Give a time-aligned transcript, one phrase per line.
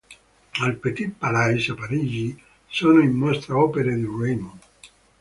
[0.67, 4.59] Al Petit Palais, a Parigi, sono in mostra opere di Reymond.